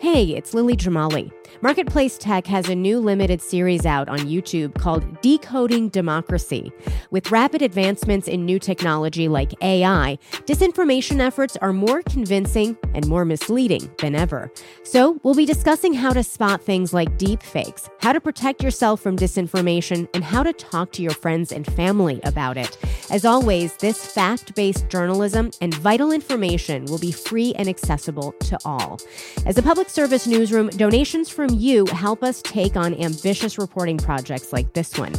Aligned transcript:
Hey, 0.00 0.36
it's 0.36 0.54
Lily 0.54 0.76
Jamali. 0.76 1.32
Marketplace 1.60 2.18
Tech 2.18 2.46
has 2.46 2.68
a 2.68 2.74
new 2.74 3.00
limited 3.00 3.42
series 3.42 3.84
out 3.84 4.08
on 4.08 4.20
YouTube 4.20 4.78
called 4.78 5.20
Decoding 5.22 5.88
Democracy. 5.88 6.70
With 7.10 7.32
rapid 7.32 7.62
advancements 7.62 8.28
in 8.28 8.44
new 8.44 8.60
technology 8.60 9.26
like 9.26 9.52
AI, 9.60 10.18
disinformation 10.46 11.18
efforts 11.18 11.56
are 11.56 11.72
more 11.72 12.02
convincing 12.02 12.76
and 12.94 13.08
more 13.08 13.24
misleading 13.24 13.90
than 13.98 14.14
ever. 14.14 14.52
So, 14.84 15.18
we'll 15.24 15.34
be 15.34 15.44
discussing 15.44 15.94
how 15.94 16.12
to 16.12 16.22
spot 16.22 16.62
things 16.62 16.92
like 16.92 17.18
deep 17.18 17.42
fakes, 17.42 17.90
how 18.00 18.12
to 18.12 18.20
protect 18.20 18.62
yourself 18.62 19.00
from 19.00 19.16
disinformation, 19.16 20.08
and 20.14 20.22
how 20.22 20.44
to 20.44 20.52
talk 20.52 20.92
to 20.92 21.02
your 21.02 21.10
friends 21.10 21.50
and 21.50 21.66
family 21.66 22.20
about 22.22 22.56
it. 22.56 22.78
As 23.10 23.24
always, 23.24 23.74
this 23.78 24.06
fact 24.06 24.54
based 24.54 24.88
journalism 24.88 25.50
and 25.60 25.74
vital 25.74 26.12
information 26.12 26.84
will 26.84 26.98
be 26.98 27.10
free 27.10 27.52
and 27.56 27.68
accessible 27.68 28.30
to 28.40 28.58
all. 28.64 29.00
As 29.44 29.58
a 29.58 29.62
public 29.62 29.88
service 29.98 30.28
newsroom, 30.28 30.68
donations 30.68 31.28
from 31.28 31.50
you 31.50 31.84
help 31.86 32.22
us 32.22 32.40
take 32.42 32.76
on 32.76 32.94
ambitious 33.02 33.58
reporting 33.58 33.98
projects 33.98 34.52
like 34.52 34.72
this 34.72 34.96
one. 34.96 35.12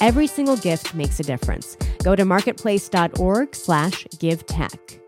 Every 0.00 0.26
single 0.26 0.56
gift 0.56 0.92
makes 0.92 1.20
a 1.20 1.22
difference. 1.22 1.76
Go 2.02 2.16
to 2.16 2.24
marketplace.org 2.24 3.54
slash 3.54 4.04
give 4.18 4.44
tech. 4.46 4.98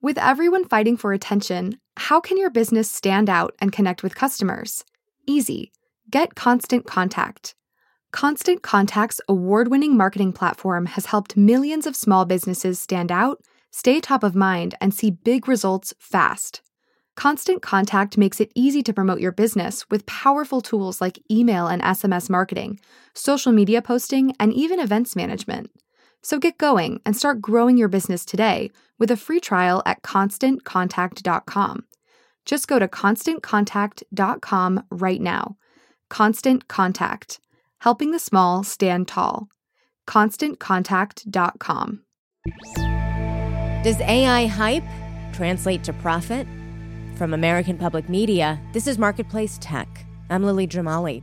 With 0.00 0.16
everyone 0.16 0.64
fighting 0.64 0.96
for 0.96 1.12
attention, 1.12 1.78
how 1.98 2.18
can 2.18 2.38
your 2.38 2.48
business 2.48 2.90
stand 2.90 3.28
out 3.28 3.54
and 3.58 3.70
connect 3.72 4.02
with 4.02 4.14
customers? 4.14 4.82
Easy. 5.26 5.72
Get 6.08 6.34
Constant 6.34 6.86
Contact. 6.86 7.54
Constant 8.10 8.62
Contact's 8.62 9.20
award 9.28 9.68
winning 9.68 9.98
marketing 9.98 10.32
platform 10.32 10.86
has 10.86 11.04
helped 11.04 11.36
millions 11.36 11.86
of 11.86 11.94
small 11.94 12.24
businesses 12.24 12.78
stand 12.78 13.12
out, 13.12 13.42
stay 13.70 14.00
top 14.00 14.22
of 14.22 14.34
mind, 14.34 14.74
and 14.80 14.94
see 14.94 15.10
big 15.10 15.46
results 15.46 15.92
fast. 15.98 16.62
Constant 17.16 17.62
Contact 17.62 18.18
makes 18.18 18.40
it 18.40 18.52
easy 18.54 18.82
to 18.82 18.92
promote 18.92 19.20
your 19.20 19.32
business 19.32 19.88
with 19.88 20.04
powerful 20.04 20.60
tools 20.60 21.00
like 21.00 21.18
email 21.30 21.66
and 21.66 21.80
SMS 21.82 22.28
marketing, 22.28 22.78
social 23.14 23.52
media 23.52 23.80
posting, 23.80 24.34
and 24.38 24.52
even 24.52 24.78
events 24.78 25.16
management. 25.16 25.70
So 26.22 26.38
get 26.38 26.58
going 26.58 27.00
and 27.06 27.16
start 27.16 27.40
growing 27.40 27.78
your 27.78 27.88
business 27.88 28.26
today 28.26 28.70
with 28.98 29.10
a 29.10 29.16
free 29.16 29.40
trial 29.40 29.82
at 29.86 30.02
constantcontact.com. 30.02 31.86
Just 32.44 32.68
go 32.68 32.78
to 32.78 32.86
constantcontact.com 32.86 34.84
right 34.90 35.20
now. 35.20 35.56
Constant 36.10 36.68
Contact, 36.68 37.40
helping 37.78 38.10
the 38.10 38.18
small 38.18 38.62
stand 38.62 39.08
tall. 39.08 39.48
ConstantContact.com. 40.06 42.02
Does 43.82 44.00
AI 44.00 44.46
hype 44.46 44.84
translate 45.32 45.82
to 45.84 45.92
profit? 45.94 46.46
From 47.16 47.32
American 47.32 47.78
Public 47.78 48.10
Media, 48.10 48.60
this 48.74 48.86
is 48.86 48.98
Marketplace 48.98 49.56
Tech. 49.58 50.04
I'm 50.28 50.44
Lily 50.44 50.68
Jamali. 50.68 51.22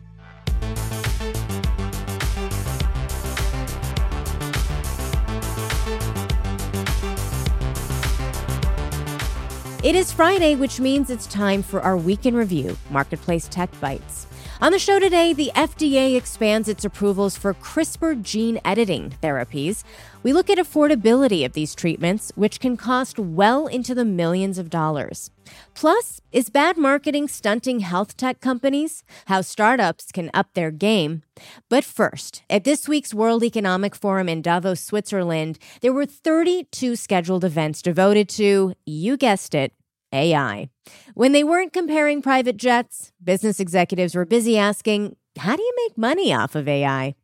It 9.84 9.94
is 9.94 10.12
Friday, 10.12 10.56
which 10.56 10.80
means 10.80 11.12
it's 11.12 11.28
time 11.28 11.62
for 11.62 11.80
our 11.82 11.96
week 11.96 12.26
in 12.26 12.36
review, 12.36 12.76
Marketplace 12.90 13.48
Tech 13.48 13.72
Bytes. 13.74 14.26
On 14.62 14.72
the 14.72 14.80
show 14.80 15.00
today, 15.00 15.34
the 15.34 15.52
FDA 15.56 16.16
expands 16.16 16.70
its 16.70 16.86
approvals 16.86 17.36
for 17.36 17.54
CRISPR 17.56 18.22
gene 18.22 18.62
editing 18.64 19.16
therapies. 19.22 19.84
We 20.22 20.32
look 20.32 20.50
at 20.50 20.60
affordability 20.60 21.44
of 21.44 21.54
these 21.54 21.76
treatments, 21.76 22.32
which 22.36 22.60
can 22.60 22.78
cost 22.78 23.18
well 23.18 23.68
into 23.68 23.96
the 23.96 24.06
millions 24.06 24.58
of 24.58 24.70
dollars. 24.70 25.32
Plus, 25.74 26.22
is 26.32 26.50
bad 26.50 26.78
marketing 26.78 27.28
stunting 27.28 27.80
health 27.80 28.16
tech 28.16 28.40
companies? 28.40 29.04
How 29.26 29.42
startups 29.42 30.12
can 30.12 30.30
up 30.34 30.54
their 30.54 30.72
game. 30.72 31.24
But 31.68 31.84
first, 31.84 32.44
at 32.50 32.64
this 32.64 32.88
week's 32.88 33.14
World 33.14 33.44
Economic 33.44 33.96
Forum 33.96 34.30
in 34.30 34.42
Davos, 34.42 34.80
Switzerland, 34.80 35.58
there 35.82 35.94
were 35.94 36.06
32 36.06 36.96
scheduled 36.96 37.44
events 37.44 37.82
devoted 37.82 38.30
to, 38.30 38.76
you 38.86 39.18
guessed 39.18 39.56
it, 39.56 39.74
AI. 40.14 40.70
When 41.16 41.32
they 41.32 41.44
weren't 41.44 41.74
comparing 41.74 42.22
private 42.22 42.58
jets, 42.58 43.12
business 43.24 43.60
executives 43.60 44.16
were 44.16 44.26
busy 44.26 44.58
asking, 44.58 45.16
how 45.38 45.56
do 45.56 45.64
you 45.64 45.74
make 45.86 45.98
money 45.98 46.34
off 46.34 46.56
of 46.56 46.68
AI? 46.68 47.16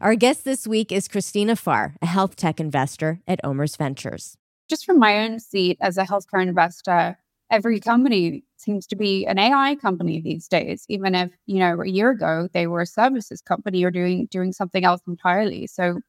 Our 0.00 0.14
guest 0.14 0.44
this 0.44 0.66
week 0.66 0.90
is 0.90 1.08
Christina 1.08 1.54
Farr, 1.54 1.94
a 2.00 2.06
health 2.06 2.36
tech 2.36 2.58
investor 2.58 3.20
at 3.28 3.40
OMERS 3.44 3.76
Ventures. 3.76 4.36
Just 4.68 4.86
from 4.86 4.98
my 4.98 5.24
own 5.24 5.38
seat 5.38 5.76
as 5.80 5.98
a 5.98 6.04
healthcare 6.04 6.42
investor, 6.42 7.18
every 7.50 7.80
company 7.80 8.44
seems 8.56 8.86
to 8.86 8.96
be 8.96 9.26
an 9.26 9.38
AI 9.38 9.74
company 9.76 10.20
these 10.20 10.48
days, 10.48 10.84
even 10.88 11.14
if, 11.14 11.30
you 11.46 11.58
know, 11.58 11.80
a 11.82 11.88
year 11.88 12.10
ago 12.10 12.48
they 12.52 12.66
were 12.66 12.82
a 12.82 12.86
services 12.86 13.42
company 13.42 13.84
or 13.84 13.90
doing 13.90 14.28
doing 14.30 14.52
something 14.52 14.84
else 14.84 15.02
entirely. 15.06 15.66
So 15.66 16.00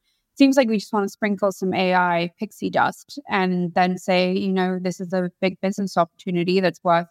seems 0.41 0.57
like 0.57 0.67
we 0.67 0.79
just 0.79 0.91
want 0.91 1.05
to 1.05 1.09
sprinkle 1.09 1.51
some 1.51 1.71
AI 1.71 2.31
pixie 2.39 2.71
dust 2.71 3.19
and 3.29 3.71
then 3.75 3.95
say, 3.99 4.33
you 4.33 4.51
know, 4.51 4.79
this 4.81 4.99
is 4.99 5.13
a 5.13 5.29
big 5.39 5.61
business 5.61 5.95
opportunity 5.97 6.59
that's 6.59 6.83
worth 6.83 7.05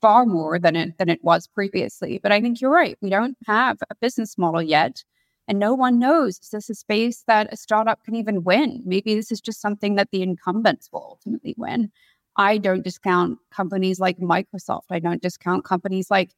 far 0.00 0.26
more 0.26 0.58
than 0.58 0.74
it 0.74 0.98
than 0.98 1.08
it 1.08 1.20
was 1.22 1.46
previously. 1.46 2.18
But 2.20 2.32
I 2.32 2.40
think 2.40 2.60
you're 2.60 2.72
right. 2.72 2.98
We 3.00 3.08
don't 3.08 3.36
have 3.46 3.78
a 3.88 3.94
business 4.00 4.36
model 4.36 4.60
yet. 4.60 5.04
And 5.46 5.60
no 5.60 5.74
one 5.74 6.00
knows 6.00 6.40
is 6.40 6.48
this 6.50 6.70
a 6.70 6.74
space 6.74 7.22
that 7.28 7.52
a 7.52 7.56
startup 7.56 8.02
can 8.02 8.16
even 8.16 8.42
win? 8.42 8.82
Maybe 8.84 9.14
this 9.14 9.30
is 9.30 9.40
just 9.40 9.60
something 9.60 9.94
that 9.94 10.08
the 10.10 10.22
incumbents 10.22 10.88
will 10.92 11.06
ultimately 11.08 11.54
win. 11.56 11.92
I 12.36 12.58
don't 12.58 12.82
discount 12.82 13.38
companies 13.54 14.00
like 14.00 14.18
Microsoft. 14.18 14.90
I 14.90 14.98
don't 14.98 15.22
discount 15.22 15.64
companies 15.64 16.10
like 16.10 16.32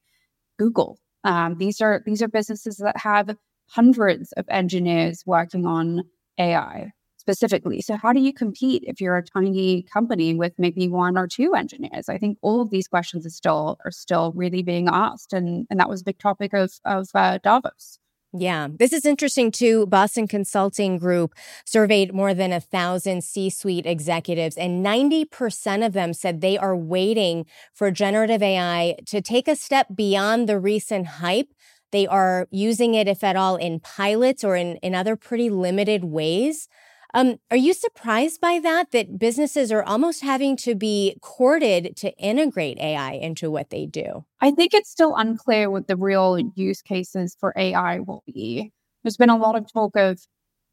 Google. 0.58 0.98
Um, 1.24 1.56
these 1.56 1.80
are 1.80 2.02
these 2.04 2.20
are 2.20 2.28
businesses 2.28 2.76
that 2.76 2.98
have 2.98 3.34
hundreds 3.70 4.32
of 4.32 4.44
engineers 4.50 5.22
working 5.24 5.64
on 5.64 6.04
AI 6.38 6.92
specifically. 7.24 7.80
So, 7.80 7.96
how 7.96 8.12
do 8.12 8.20
you 8.20 8.32
compete 8.32 8.84
if 8.86 9.00
you're 9.00 9.16
a 9.16 9.24
tiny 9.24 9.82
company 9.82 10.34
with 10.34 10.52
maybe 10.58 10.88
one 10.88 11.16
or 11.16 11.26
two 11.26 11.54
engineers? 11.54 12.08
I 12.08 12.18
think 12.18 12.38
all 12.42 12.60
of 12.60 12.70
these 12.70 12.86
questions 12.86 13.24
are 13.26 13.30
still 13.30 13.78
are 13.84 13.90
still 13.90 14.32
really 14.34 14.62
being 14.62 14.88
asked, 14.88 15.32
and 15.32 15.66
and 15.70 15.80
that 15.80 15.88
was 15.88 16.02
a 16.02 16.04
big 16.04 16.18
topic 16.18 16.52
of 16.52 16.72
of 16.84 17.08
uh, 17.14 17.38
Davos. 17.42 17.98
Yeah, 18.36 18.66
this 18.68 18.92
is 18.92 19.04
interesting 19.04 19.52
too. 19.52 19.86
Boston 19.86 20.26
Consulting 20.26 20.98
Group 20.98 21.34
surveyed 21.64 22.12
more 22.12 22.34
than 22.34 22.52
a 22.52 22.58
thousand 22.58 23.22
C 23.22 23.48
suite 23.48 23.86
executives, 23.86 24.56
and 24.56 24.84
90% 24.84 25.86
of 25.86 25.92
them 25.92 26.12
said 26.12 26.40
they 26.40 26.58
are 26.58 26.76
waiting 26.76 27.46
for 27.72 27.92
generative 27.92 28.42
AI 28.42 28.96
to 29.06 29.22
take 29.22 29.46
a 29.46 29.54
step 29.54 29.86
beyond 29.94 30.48
the 30.48 30.58
recent 30.58 31.06
hype 31.06 31.52
they 31.94 32.06
are 32.08 32.48
using 32.50 32.94
it, 32.94 33.06
if 33.06 33.22
at 33.22 33.36
all, 33.36 33.54
in 33.54 33.78
pilots 33.78 34.42
or 34.42 34.56
in, 34.56 34.76
in 34.78 34.96
other 34.96 35.14
pretty 35.14 35.48
limited 35.48 36.04
ways. 36.04 36.68
Um, 37.14 37.36
are 37.52 37.56
you 37.56 37.72
surprised 37.72 38.40
by 38.40 38.58
that? 38.58 38.90
That 38.90 39.16
businesses 39.16 39.70
are 39.70 39.84
almost 39.84 40.20
having 40.20 40.56
to 40.56 40.74
be 40.74 41.16
courted 41.22 41.96
to 41.98 42.12
integrate 42.18 42.78
AI 42.80 43.12
into 43.12 43.48
what 43.48 43.70
they 43.70 43.86
do? 43.86 44.24
I 44.40 44.50
think 44.50 44.74
it's 44.74 44.90
still 44.90 45.14
unclear 45.14 45.70
what 45.70 45.86
the 45.86 45.96
real 45.96 46.36
use 46.56 46.82
cases 46.82 47.36
for 47.38 47.54
AI 47.56 48.00
will 48.00 48.24
be. 48.26 48.72
There's 49.04 49.16
been 49.16 49.30
a 49.30 49.36
lot 49.36 49.54
of 49.54 49.72
talk 49.72 49.94
of 49.94 50.18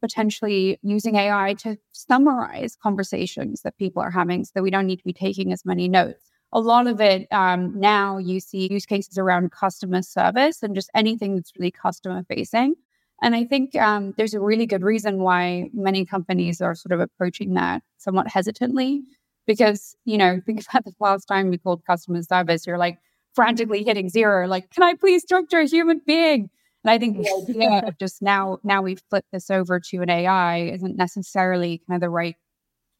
potentially 0.00 0.80
using 0.82 1.14
AI 1.14 1.54
to 1.60 1.76
summarize 1.92 2.76
conversations 2.82 3.60
that 3.62 3.78
people 3.78 4.02
are 4.02 4.10
having 4.10 4.44
so 4.44 4.50
that 4.56 4.64
we 4.64 4.72
don't 4.72 4.86
need 4.86 4.98
to 4.98 5.04
be 5.04 5.12
taking 5.12 5.52
as 5.52 5.64
many 5.64 5.88
notes 5.88 6.31
a 6.52 6.60
lot 6.60 6.86
of 6.86 7.00
it 7.00 7.26
um, 7.30 7.78
now 7.78 8.18
you 8.18 8.38
see 8.40 8.68
use 8.70 8.86
cases 8.86 9.18
around 9.18 9.52
customer 9.52 10.02
service 10.02 10.62
and 10.62 10.74
just 10.74 10.90
anything 10.94 11.34
that's 11.34 11.52
really 11.58 11.70
customer 11.70 12.24
facing. 12.28 12.74
And 13.22 13.36
I 13.36 13.44
think 13.44 13.76
um, 13.76 14.14
there's 14.16 14.34
a 14.34 14.40
really 14.40 14.66
good 14.66 14.82
reason 14.82 15.20
why 15.20 15.70
many 15.72 16.04
companies 16.04 16.60
are 16.60 16.74
sort 16.74 16.92
of 16.92 17.00
approaching 17.00 17.54
that 17.54 17.82
somewhat 17.96 18.28
hesitantly. 18.28 19.02
Because, 19.46 19.96
you 20.04 20.18
know, 20.18 20.40
think 20.46 20.64
about 20.68 20.84
the 20.84 20.92
last 21.00 21.26
time 21.26 21.48
we 21.48 21.58
called 21.58 21.84
customer 21.86 22.22
service, 22.22 22.66
you're 22.66 22.78
like 22.78 22.98
frantically 23.34 23.82
hitting 23.84 24.08
zero, 24.08 24.46
like, 24.46 24.70
can 24.70 24.82
I 24.82 24.94
please 24.94 25.24
talk 25.24 25.48
to 25.50 25.58
a 25.58 25.64
human 25.64 26.02
being? 26.06 26.50
And 26.84 26.90
I 26.90 26.98
think 26.98 27.16
the 27.16 27.42
idea 27.48 27.82
of 27.86 27.96
just 27.98 28.20
now, 28.20 28.58
now 28.64 28.82
we've 28.82 29.00
flipped 29.08 29.30
this 29.32 29.50
over 29.50 29.78
to 29.78 30.02
an 30.02 30.10
AI 30.10 30.58
isn't 30.58 30.96
necessarily 30.96 31.80
kind 31.86 31.96
of 31.96 32.00
the 32.00 32.10
right 32.10 32.34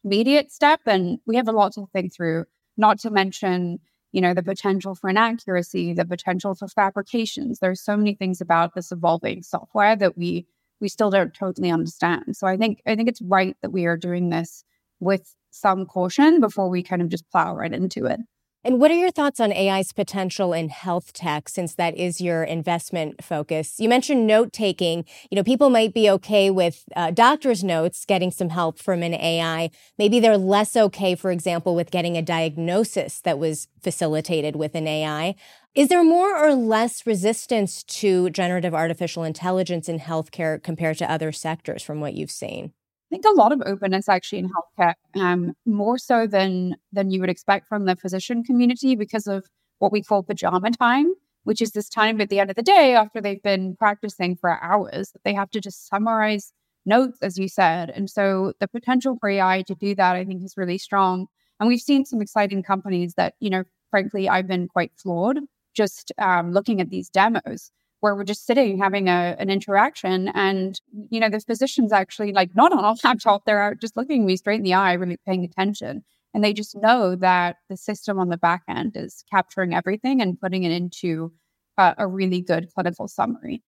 immediate 0.05 0.53
step. 0.53 0.81
And 0.87 1.19
we 1.27 1.37
have 1.37 1.49
a 1.49 1.53
lot 1.53 1.73
to 1.75 1.87
think 1.93 2.15
through 2.15 2.45
not 2.77 2.99
to 3.01 3.11
mention 3.11 3.79
you 4.13 4.21
know 4.21 4.35
the 4.35 4.43
potential 4.43 4.95
for 4.95 5.09
inaccuracy 5.11 5.93
the 5.95 6.05
potential 6.05 6.55
for 6.55 6.69
fabrications. 6.69 7.59
There's 7.59 7.83
so 7.83 7.97
many 7.97 8.15
things 8.15 8.41
about 8.41 8.75
this 8.75 8.93
evolving 8.93 9.43
software 9.43 9.97
that 9.97 10.17
we 10.17 10.47
we 10.81 10.89
still 10.89 11.11
don't 11.11 11.35
totally 11.35 11.71
understand. 11.71 12.37
So 12.37 12.47
i 12.47 12.57
think 12.57 12.83
i 12.87 12.95
think 12.97 13.09
it's 13.09 13.23
right 13.23 13.57
that 13.63 13.71
we 13.71 13.87
are 13.87 13.97
doing 13.97 14.31
this 14.31 14.65
with 15.01 15.35
some 15.51 15.85
caution 15.87 16.41
before 16.41 16.69
we 16.71 16.83
kind 16.83 17.03
of 17.03 17.09
just 17.09 17.29
plow 17.31 17.55
right 17.55 17.73
into 17.73 18.07
it 18.07 18.21
And 18.65 18.79
what 18.79 18.93
are 18.93 18.95
your 18.95 19.11
thoughts 19.11 19.41
on 19.41 19.51
AI's 19.53 19.93
potential 19.93 20.53
in 20.53 20.69
health 20.69 21.13
tech 21.13 21.49
since 21.49 21.75
that 21.75 21.97
is 21.97 22.21
your 22.21 22.45
investment 22.45 23.25
focus? 23.25 23.81
You 23.81 23.89
mentioned 23.89 24.25
note 24.25 24.53
taking. 24.53 25.05
You 25.31 25.37
know, 25.37 25.43
people 25.43 25.69
might 25.69 25.93
be 25.93 26.09
okay 26.11 26.49
with 26.49 26.85
uh, 26.95 27.11
doctor's 27.11 27.65
notes 27.65 28.05
getting 28.05 28.31
some 28.31 28.51
help 28.51 28.79
from 28.79 29.03
an 29.03 29.15
AI. 29.15 29.71
Maybe 29.99 30.21
they're 30.21 30.39
less 30.39 30.77
okay, 30.77 31.17
for 31.17 31.33
example, 31.33 31.75
with 31.75 31.91
getting 31.91 32.17
a 32.17 32.23
diagnosis 32.23 33.21
that 33.23 33.41
was 33.41 33.67
facilitated 33.83 34.55
with 34.55 34.77
an 34.77 34.87
AI. 34.87 35.35
Is 35.75 35.89
there 35.89 36.05
more 36.05 36.37
or 36.37 36.55
less 36.55 37.05
resistance 37.05 37.83
to 37.85 38.31
generative 38.31 38.75
artificial 38.75 39.25
intelligence 39.25 39.89
in 39.89 39.99
healthcare 39.99 40.63
compared 40.63 40.99
to 40.99 41.11
other 41.11 41.33
sectors 41.33 41.83
from 41.83 41.99
what 41.99 42.15
you've 42.15 42.31
seen? 42.31 42.73
Think 43.13 43.27
a 43.27 43.39
lot 43.39 43.53
of 43.53 43.61
openness 43.67 44.09
actually 44.09 44.39
in 44.39 44.51
healthcare, 44.51 44.95
um, 45.17 45.53
more 45.67 45.99
so 45.99 46.27
than 46.27 46.77
than 46.95 47.11
you 47.11 47.21
would 47.21 47.29
expect 47.29 47.69
from 47.69 47.85
the 47.85 47.95
physician 47.95 48.43
community 48.43 48.97
because 48.97 49.27
of 49.27 49.45
what 49.81 49.93
we 49.93 50.03
call 50.03 50.23
pajama 50.23 50.71
time, 50.71 51.13
which 51.45 51.61
is 51.61 51.73
this 51.73 51.91
time 51.91 52.23
at 52.23 52.31
the 52.31 52.41
end 52.41 52.49
of 52.49 52.57
the 52.57 52.63
day 52.63 52.95
after 52.95 53.21
they've 53.21 53.43
been 53.43 53.77
practicing 53.77 54.35
for 54.35 54.59
hours 54.63 55.13
that 55.13 55.25
they 55.25 55.35
have 55.35 55.51
to 55.51 55.61
just 55.61 55.89
summarize 55.89 56.55
notes, 56.87 57.19
as 57.21 57.37
you 57.37 57.49
said. 57.49 57.91
And 57.91 58.09
so 58.09 58.55
the 58.61 58.69
potential 58.69 59.19
for 59.21 59.29
AI 59.29 59.61
to 59.67 59.75
do 59.75 59.95
that, 59.95 60.17
I 60.17 60.25
think, 60.25 60.43
is 60.43 60.57
really 60.57 60.79
strong. 60.79 61.27
And 61.61 61.69
we've 61.69 61.81
seen 61.81 62.07
some 62.07 62.23
exciting 62.23 62.63
companies 62.63 63.13
that, 63.19 63.35
you 63.41 63.51
know, 63.51 63.65
frankly, 63.91 64.27
I've 64.27 64.47
been 64.47 64.69
quite 64.69 64.93
floored 64.97 65.39
just 65.75 66.13
um, 66.17 66.53
looking 66.53 66.81
at 66.81 66.89
these 66.89 67.11
demos 67.11 67.71
where 68.03 68.15
we're 68.15 68.25
just 68.25 68.47
sitting 68.47 68.79
having 68.79 69.09
a, 69.09 69.37
an 69.39 69.49
interaction 69.49 70.29
and 70.35 70.81
you 71.11 71.21
know 71.21 71.29
the 71.29 71.41
physician's 71.41 71.93
actually 71.93 72.33
like 72.33 72.55
not 72.55 72.73
on 72.73 72.85
a 72.85 72.95
laptop 73.05 73.45
they're 73.45 73.75
just 73.81 73.97
looking 73.97 74.27
me 74.27 74.37
straight 74.37 74.59
in 74.59 74.63
the 74.63 74.75
eye 74.75 74.93
really 74.93 75.19
paying 75.27 75.45
attention 75.45 76.05
and 76.35 76.43
they 76.43 76.53
just 76.53 76.77
know 76.77 77.15
that 77.17 77.57
the 77.69 77.77
system 77.77 78.19
on 78.19 78.29
the 78.29 78.37
back 78.37 78.63
end 78.69 78.97
is 78.97 79.25
capturing 79.31 79.75
everything 79.75 80.21
and 80.21 80.41
putting 80.41 80.65
it 80.65 80.73
into 80.73 81.33
uh, 81.79 81.95
a 81.99 82.07
really 82.07 82.41
good 82.41 82.69
clinical 82.75 83.09
summary. 83.09 83.63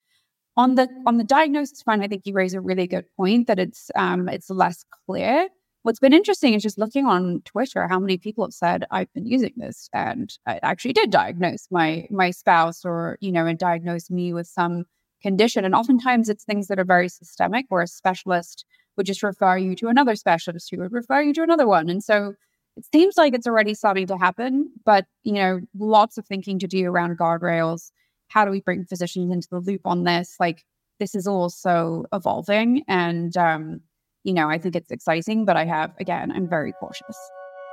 On 0.57 0.75
the 0.77 0.89
on 1.07 1.17
the 1.19 1.25
diagnosis 1.25 1.83
front 1.83 2.03
i 2.03 2.07
think 2.07 2.23
you 2.27 2.33
raise 2.33 2.55
a 2.55 2.61
really 2.61 2.87
good 2.87 3.07
point 3.17 3.49
that 3.49 3.59
it's 3.59 3.91
um, 3.97 4.29
it's 4.29 4.51
less 4.51 4.85
clear 5.05 5.49
what's 5.85 6.01
been 6.01 6.15
interesting 6.15 6.55
is 6.55 6.63
just 6.63 6.79
looking 6.79 7.07
on 7.07 7.43
Twitter 7.45 7.87
how 7.87 8.01
many 8.01 8.17
people 8.19 8.45
have 8.45 8.53
said 8.53 8.85
I've 8.91 9.13
been 9.13 9.27
using 9.27 9.53
this 9.57 9.89
and 9.93 10.33
I 10.47 10.59
actually 10.63 10.95
did 10.95 11.11
diagnose 11.11 11.69
my 11.71 12.09
my 12.11 12.31
spouse 12.33 12.85
or 12.85 13.19
you 13.21 13.31
know 13.31 13.47
and 13.47 13.59
diagnose 13.59 14.11
me 14.11 14.33
with 14.33 14.49
some 14.49 14.85
condition 15.23 15.65
and 15.65 15.75
oftentimes 15.75 16.29
it's 16.29 16.45
things 16.45 16.67
that 16.69 16.79
are 16.79 16.85
very 16.85 17.09
systemic 17.09 17.67
where 17.69 17.83
a 17.83 17.87
specialist 17.87 18.65
would 18.97 19.07
just 19.07 19.23
refer 19.23 19.57
you 19.57 19.77
to 19.77 19.89
another 19.89 20.17
specialist 20.17 20.71
who 20.71 20.79
would 20.79 20.93
refer 20.93 21.21
you 21.23 21.33
to 21.35 21.43
another 21.43 21.67
one 21.67 21.89
and 21.89 22.03
so 22.03 22.35
it 22.77 22.85
seems 22.93 23.17
like 23.17 23.35
it's 23.35 23.47
already 23.47 23.75
starting 23.75 24.07
to 24.07 24.17
happen 24.17 24.71
but 24.85 25.07
you 25.23 25.33
know 25.33 25.61
lots 25.79 26.19
of 26.19 26.27
thinking 26.27 26.59
to 26.59 26.67
do 26.67 26.87
around 26.87 27.19
guardrails. 27.19 27.91
How 28.29 28.45
do 28.45 28.51
we 28.51 28.61
bring 28.61 28.85
physicians 28.85 29.33
into 29.33 29.49
the 29.51 29.61
loop 29.61 29.83
on 29.85 30.05
this? 30.05 30.37
Like 30.41 30.65
this 30.99 31.15
is 31.15 31.27
all 31.27 31.51
so 31.51 32.07
evolving 32.13 32.83
and 32.89 33.37
um 33.37 33.81
you 34.25 34.33
know, 34.33 34.49
I 34.49 34.59
think 34.59 34.75
it's 34.75 34.91
exciting, 34.91 35.45
but 35.45 35.57
I 35.57 35.67
have, 35.67 35.93
again, 36.01 36.33
I'm 36.33 36.49
very 36.49 36.73
cautious. 36.73 37.17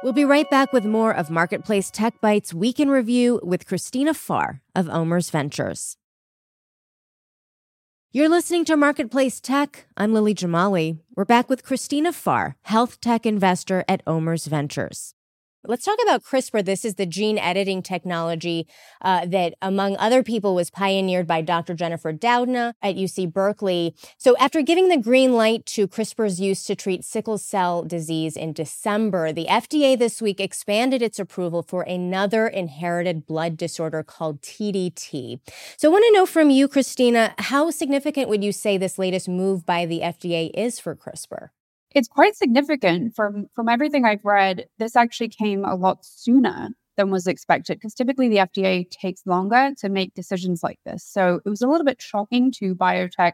We'll 0.03 0.13
be 0.13 0.25
right 0.25 0.49
back 0.49 0.73
with 0.73 0.83
more 0.83 1.13
of 1.13 1.29
Marketplace 1.29 1.89
Tech 1.89 2.19
Bytes 2.21 2.53
Week 2.53 2.79
in 2.79 2.89
Review 2.89 3.39
with 3.43 3.67
Christina 3.67 4.13
Farr 4.13 4.61
of 4.75 4.87
OMERS 4.87 5.31
Ventures. 5.31 5.95
You're 8.11 8.27
listening 8.27 8.65
to 8.65 8.75
Marketplace 8.75 9.39
Tech. 9.39 9.85
I'm 9.95 10.13
Lily 10.13 10.35
Jamali. 10.35 10.99
We're 11.15 11.23
back 11.23 11.49
with 11.49 11.63
Christina 11.63 12.11
Farr, 12.11 12.57
health 12.63 12.99
tech 12.99 13.25
investor 13.25 13.85
at 13.87 14.03
OMERS 14.05 14.47
Ventures. 14.47 15.13
Let's 15.63 15.85
talk 15.85 15.99
about 16.01 16.23
CRISPR. 16.23 16.65
This 16.65 16.83
is 16.83 16.95
the 16.95 17.05
gene 17.05 17.37
editing 17.37 17.83
technology 17.83 18.67
uh, 18.99 19.27
that, 19.27 19.53
among 19.61 19.95
other 19.97 20.23
people, 20.23 20.55
was 20.55 20.71
pioneered 20.71 21.27
by 21.27 21.41
Dr. 21.41 21.75
Jennifer 21.75 22.11
Doudna 22.11 22.73
at 22.81 22.95
UC 22.95 23.31
Berkeley. 23.31 23.93
So, 24.17 24.35
after 24.37 24.63
giving 24.63 24.89
the 24.89 24.97
green 24.97 25.33
light 25.33 25.67
to 25.67 25.87
CRISPR's 25.87 26.41
use 26.41 26.63
to 26.63 26.75
treat 26.75 27.05
sickle 27.05 27.37
cell 27.37 27.83
disease 27.83 28.35
in 28.35 28.53
December, 28.53 29.31
the 29.31 29.45
FDA 29.45 29.97
this 29.97 30.19
week 30.19 30.39
expanded 30.39 31.03
its 31.03 31.19
approval 31.19 31.61
for 31.61 31.83
another 31.83 32.47
inherited 32.47 33.27
blood 33.27 33.55
disorder 33.55 34.01
called 34.01 34.41
TDT. 34.41 35.41
So, 35.77 35.89
I 35.89 35.91
want 35.91 36.05
to 36.05 36.13
know 36.13 36.25
from 36.25 36.49
you, 36.49 36.67
Christina, 36.67 37.35
how 37.37 37.69
significant 37.69 38.29
would 38.29 38.43
you 38.43 38.51
say 38.51 38.79
this 38.79 38.97
latest 38.97 39.29
move 39.29 39.63
by 39.63 39.85
the 39.85 39.99
FDA 39.99 40.49
is 40.55 40.79
for 40.79 40.95
CRISPR? 40.95 41.49
It's 41.93 42.07
quite 42.07 42.35
significant 42.35 43.15
from 43.15 43.47
from 43.55 43.69
everything 43.69 44.05
I've 44.05 44.25
read. 44.25 44.65
This 44.79 44.95
actually 44.95 45.29
came 45.29 45.65
a 45.65 45.75
lot 45.75 46.05
sooner 46.05 46.69
than 46.97 47.09
was 47.11 47.27
expected 47.27 47.77
because 47.77 47.93
typically 47.93 48.29
the 48.29 48.37
FDA 48.37 48.89
takes 48.89 49.25
longer 49.25 49.71
to 49.79 49.89
make 49.89 50.13
decisions 50.13 50.61
like 50.63 50.79
this. 50.85 51.03
So 51.03 51.41
it 51.45 51.49
was 51.49 51.61
a 51.61 51.67
little 51.67 51.85
bit 51.85 52.01
shocking 52.01 52.51
to 52.53 52.75
biotech 52.75 53.33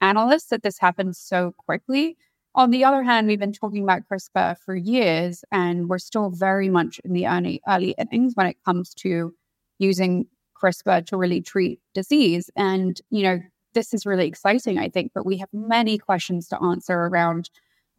analysts 0.00 0.46
that 0.46 0.62
this 0.62 0.78
happened 0.78 1.16
so 1.16 1.52
quickly. 1.58 2.16
On 2.54 2.70
the 2.70 2.84
other 2.84 3.02
hand, 3.02 3.26
we've 3.26 3.38
been 3.38 3.52
talking 3.52 3.84
about 3.84 4.02
CRISPR 4.10 4.58
for 4.58 4.74
years, 4.74 5.44
and 5.52 5.88
we're 5.88 5.98
still 5.98 6.30
very 6.30 6.68
much 6.68 7.00
in 7.04 7.12
the 7.12 7.26
early 7.26 7.60
early 7.68 7.94
innings 7.98 8.32
when 8.34 8.46
it 8.46 8.56
comes 8.64 8.92
to 8.94 9.34
using 9.78 10.26
CRISPR 10.60 11.06
to 11.06 11.16
really 11.16 11.40
treat 11.40 11.80
disease. 11.94 12.50
And 12.56 13.00
you 13.10 13.22
know, 13.22 13.40
this 13.74 13.94
is 13.94 14.04
really 14.06 14.26
exciting, 14.26 14.78
I 14.78 14.88
think, 14.88 15.12
but 15.14 15.24
we 15.24 15.36
have 15.38 15.48
many 15.52 15.96
questions 15.98 16.48
to 16.48 16.62
answer 16.62 16.94
around 16.94 17.50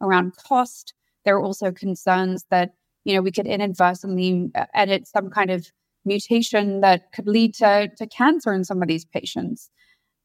around 0.02 0.36
cost. 0.36 0.94
There 1.24 1.36
are 1.36 1.42
also 1.42 1.70
concerns 1.72 2.44
that, 2.50 2.74
you 3.04 3.14
know, 3.14 3.22
we 3.22 3.32
could 3.32 3.46
inadvertently 3.46 4.50
uh, 4.54 4.66
edit 4.74 5.06
some 5.06 5.30
kind 5.30 5.50
of 5.50 5.66
mutation 6.04 6.80
that 6.80 7.12
could 7.12 7.28
lead 7.28 7.54
to, 7.54 7.88
to 7.96 8.06
cancer 8.06 8.52
in 8.52 8.64
some 8.64 8.82
of 8.82 8.88
these 8.88 9.04
patients. 9.04 9.70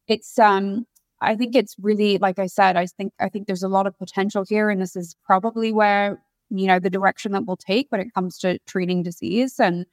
It's 0.07 0.39
um 0.39 0.85
I 1.21 1.35
think 1.35 1.55
it's 1.55 1.75
really 1.81 2.17
like 2.17 2.39
I 2.39 2.47
said, 2.47 2.77
I 2.77 2.85
think 2.87 3.13
I 3.19 3.29
think 3.29 3.47
there's 3.47 3.63
a 3.63 3.67
lot 3.69 3.87
of 3.87 3.97
potential 3.97 4.45
here 4.47 4.69
and 4.69 4.81
this 4.81 4.95
is 4.95 5.15
probably 5.25 5.71
where, 5.71 6.21
you 6.49 6.67
know, 6.67 6.79
the 6.79 6.89
direction 6.89 7.31
that 7.33 7.45
we'll 7.45 7.57
take 7.57 7.87
when 7.89 8.01
it 8.01 8.13
comes 8.13 8.37
to 8.39 8.59
treating 8.67 9.03
disease. 9.03 9.59
And 9.59 9.85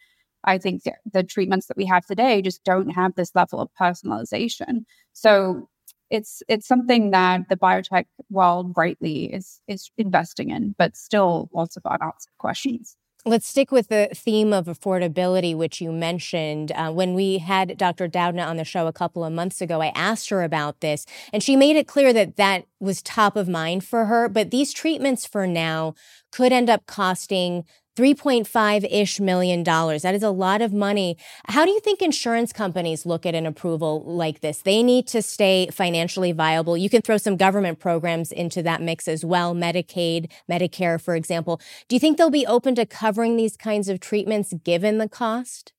I 0.45 0.59
think 0.59 0.83
the 1.11 1.23
treatments 1.23 1.67
that 1.67 1.77
we 1.77 1.87
have 1.87 2.07
today 2.07 2.43
just 2.43 2.65
don't 2.65 2.91
have 2.91 3.15
this 3.15 3.35
level 3.35 3.61
of 3.61 3.71
personalization. 3.81 4.85
So 5.13 5.69
it's 6.15 6.43
it's 6.49 6.67
something 6.67 7.11
that 7.11 7.49
the 7.49 7.57
biotech 7.57 8.07
world 8.31 8.73
rightly 8.77 9.33
is 9.33 9.61
is 9.67 9.91
investing 9.99 10.51
in, 10.51 10.75
but 10.79 10.97
still 10.97 11.51
lots 11.53 11.77
of 11.77 11.85
unanswered 11.85 12.33
questions. 12.39 12.97
Let's 13.27 13.47
stick 13.47 13.73
with 13.73 13.89
the 13.89 14.11
theme 14.15 14.53
of 14.53 14.67
affordability, 14.67 15.57
which 15.57 15.81
you 15.81 15.91
mentioned. 15.93 16.73
Uh, 16.73 16.93
when 16.93 17.15
we 17.15 17.39
had 17.39 17.79
Dr. 17.79 18.07
Doudna 18.07 18.47
on 18.47 18.59
the 18.59 18.67
show 18.67 18.87
a 18.87 18.93
couple 18.93 19.25
of 19.25 19.33
months 19.33 19.63
ago, 19.63 19.81
I 19.81 19.93
asked 19.95 20.29
her 20.29 20.43
about 20.43 20.81
this, 20.81 21.07
and 21.33 21.43
she 21.43 21.57
made 21.57 21.77
it 21.77 21.89
clear 21.89 22.13
that 22.13 22.37
that 22.37 22.67
was 22.81 23.01
top 23.01 23.35
of 23.35 23.49
mind 23.49 23.83
for 23.83 24.05
her. 24.05 24.29
But 24.29 24.51
these 24.51 24.75
treatments 24.75 25.27
for 25.27 25.47
now 25.47 25.95
could 26.33 26.53
end 26.53 26.69
up 26.69 26.85
costing 26.85 27.65
3.5 27.97 28.87
ish 28.91 29.21
million 29.21 29.63
dollars. 29.63 30.03
That 30.03 30.15
is 30.15 30.23
a 30.23 30.31
lot 30.31 30.63
of 30.63 30.73
money. 30.73 31.17
How 31.49 31.65
do 31.65 31.71
you 31.71 31.81
think 31.81 32.01
insurance 32.01 32.53
companies 32.53 33.05
look 33.05 33.27
at 33.27 33.35
an 33.35 33.47
approval 33.47 34.03
like 34.05 34.41
this? 34.41 34.63
They 34.63 34.83
need 34.83 35.07
to 35.09 35.21
stay 35.21 35.69
financially 35.71 36.33
viable. 36.33 36.77
You 36.77 36.91
can 36.91 37.03
throw 37.03 37.19
some 37.19 37.37
government 37.37 37.79
programs 37.79 38.33
into 38.33 38.63
that 38.63 38.83
mix 38.83 39.07
as 39.07 39.25
well, 39.25 39.55
Medicaid, 39.55 40.31
Medicare, 40.51 41.01
for 41.01 41.15
example. 41.15 41.61
Do 41.89 41.95
you 41.95 42.01
think 42.01 42.17
they'll 42.17 42.31
be 42.31 42.47
open 42.47 42.75
to 42.77 42.87
covering 42.87 43.37
these 43.37 43.57
kinds 43.57 43.89
of 43.89 44.01
treatments 44.01 44.55
given 44.65 44.99
the 44.99 45.09
cost? 45.09 45.74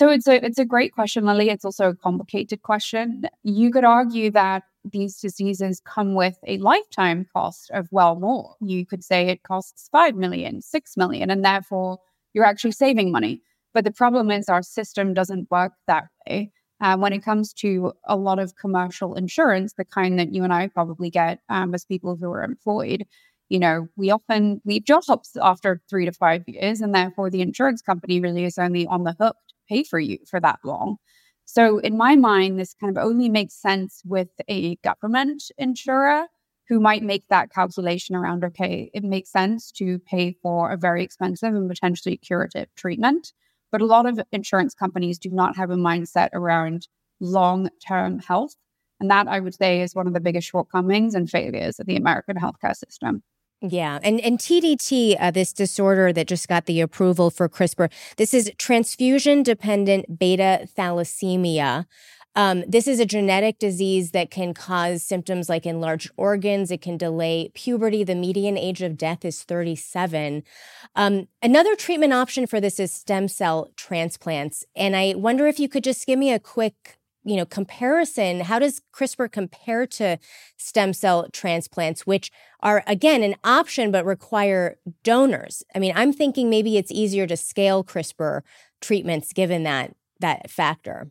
So 0.00 0.08
it's 0.08 0.26
a 0.26 0.42
it's 0.42 0.58
a 0.58 0.64
great 0.64 0.94
question, 0.94 1.26
Lily. 1.26 1.50
It's 1.50 1.62
also 1.66 1.90
a 1.90 1.94
complicated 1.94 2.62
question. 2.62 3.24
You 3.42 3.70
could 3.70 3.84
argue 3.84 4.30
that 4.30 4.62
these 4.82 5.20
diseases 5.20 5.82
come 5.84 6.14
with 6.14 6.38
a 6.46 6.56
lifetime 6.56 7.26
cost 7.34 7.70
of 7.72 7.86
well 7.90 8.18
more. 8.18 8.54
You 8.62 8.86
could 8.86 9.04
say 9.04 9.28
it 9.28 9.42
costs 9.42 9.90
5 9.92 10.14
million, 10.14 10.62
6 10.62 10.96
million, 10.96 11.28
and 11.28 11.44
therefore 11.44 11.98
you're 12.32 12.46
actually 12.46 12.72
saving 12.72 13.12
money. 13.12 13.42
But 13.74 13.84
the 13.84 13.92
problem 13.92 14.30
is 14.30 14.48
our 14.48 14.62
system 14.62 15.12
doesn't 15.12 15.50
work 15.50 15.72
that 15.86 16.04
way. 16.26 16.50
Uh, 16.80 16.96
when 16.96 17.12
it 17.12 17.22
comes 17.22 17.52
to 17.64 17.92
a 18.06 18.16
lot 18.16 18.38
of 18.38 18.56
commercial 18.56 19.14
insurance, 19.16 19.74
the 19.74 19.84
kind 19.84 20.18
that 20.18 20.32
you 20.32 20.44
and 20.44 20.52
I 20.54 20.68
probably 20.68 21.10
get 21.10 21.40
um, 21.50 21.74
as 21.74 21.84
people 21.84 22.16
who 22.16 22.32
are 22.32 22.42
employed, 22.42 23.04
you 23.50 23.58
know, 23.58 23.86
we 23.96 24.10
often 24.10 24.62
leave 24.64 24.86
jobs 24.86 25.36
after 25.42 25.82
three 25.90 26.06
to 26.06 26.12
five 26.12 26.44
years, 26.46 26.80
and 26.80 26.94
therefore 26.94 27.28
the 27.28 27.42
insurance 27.42 27.82
company 27.82 28.18
really 28.18 28.46
is 28.46 28.56
only 28.56 28.86
on 28.86 29.04
the 29.04 29.14
hook 29.20 29.36
pay 29.70 29.84
for 29.84 29.98
you 29.98 30.18
for 30.26 30.40
that 30.40 30.58
long. 30.64 30.96
So, 31.44 31.78
in 31.78 31.96
my 31.96 32.14
mind, 32.16 32.58
this 32.58 32.74
kind 32.74 32.96
of 32.96 33.04
only 33.04 33.28
makes 33.28 33.54
sense 33.54 34.02
with 34.04 34.28
a 34.48 34.76
government 34.76 35.42
insurer 35.58 36.26
who 36.68 36.78
might 36.78 37.02
make 37.02 37.26
that 37.28 37.50
calculation 37.50 38.14
around 38.14 38.44
okay, 38.44 38.90
it 38.94 39.02
makes 39.02 39.30
sense 39.30 39.72
to 39.72 39.98
pay 39.98 40.36
for 40.42 40.70
a 40.70 40.76
very 40.76 41.02
expensive 41.02 41.52
and 41.54 41.68
potentially 41.68 42.16
curative 42.16 42.68
treatment. 42.76 43.32
But 43.72 43.80
a 43.80 43.86
lot 43.86 44.06
of 44.06 44.20
insurance 44.30 44.74
companies 44.74 45.18
do 45.18 45.30
not 45.30 45.56
have 45.56 45.70
a 45.70 45.76
mindset 45.76 46.28
around 46.32 46.86
long 47.18 47.70
term 47.86 48.20
health. 48.20 48.54
And 49.00 49.10
that 49.10 49.26
I 49.26 49.40
would 49.40 49.54
say 49.54 49.80
is 49.80 49.94
one 49.94 50.06
of 50.06 50.12
the 50.12 50.20
biggest 50.20 50.48
shortcomings 50.48 51.14
and 51.14 51.28
failures 51.28 51.80
of 51.80 51.86
the 51.86 51.96
American 51.96 52.36
healthcare 52.36 52.76
system. 52.76 53.22
Yeah, 53.62 53.98
and 54.02 54.20
and 54.20 54.38
TDT, 54.38 55.16
uh, 55.20 55.30
this 55.30 55.52
disorder 55.52 56.14
that 56.14 56.26
just 56.26 56.48
got 56.48 56.64
the 56.64 56.80
approval 56.80 57.30
for 57.30 57.46
CRISPR, 57.48 57.90
this 58.16 58.32
is 58.32 58.50
transfusion 58.56 59.42
dependent 59.42 60.18
beta 60.18 60.66
thalassemia. 60.78 61.84
Um, 62.36 62.64
this 62.66 62.86
is 62.86 63.00
a 63.00 63.06
genetic 63.06 63.58
disease 63.58 64.12
that 64.12 64.30
can 64.30 64.54
cause 64.54 65.02
symptoms 65.02 65.48
like 65.48 65.66
enlarged 65.66 66.10
organs. 66.16 66.70
It 66.70 66.80
can 66.80 66.96
delay 66.96 67.50
puberty. 67.54 68.04
The 68.04 68.14
median 68.14 68.56
age 68.56 68.82
of 68.82 68.96
death 68.96 69.24
is 69.24 69.42
37. 69.42 70.44
Um, 70.94 71.26
another 71.42 71.74
treatment 71.74 72.12
option 72.12 72.46
for 72.46 72.60
this 72.60 72.78
is 72.78 72.92
stem 72.92 73.26
cell 73.26 73.70
transplants. 73.76 74.64
And 74.76 74.94
I 74.94 75.14
wonder 75.16 75.48
if 75.48 75.58
you 75.58 75.68
could 75.68 75.84
just 75.84 76.06
give 76.06 76.18
me 76.18 76.32
a 76.32 76.38
quick 76.38 76.99
you 77.24 77.36
know 77.36 77.44
comparison 77.44 78.40
how 78.40 78.58
does 78.58 78.80
crispr 78.94 79.30
compare 79.30 79.86
to 79.86 80.18
stem 80.56 80.92
cell 80.92 81.28
transplants 81.32 82.06
which 82.06 82.30
are 82.60 82.82
again 82.86 83.22
an 83.22 83.34
option 83.44 83.90
but 83.90 84.04
require 84.04 84.76
donors 85.02 85.62
i 85.74 85.78
mean 85.78 85.92
i'm 85.96 86.12
thinking 86.12 86.48
maybe 86.48 86.76
it's 86.76 86.90
easier 86.90 87.26
to 87.26 87.36
scale 87.36 87.84
crispr 87.84 88.40
treatments 88.80 89.32
given 89.32 89.62
that 89.62 89.94
that 90.20 90.50
factor 90.50 91.10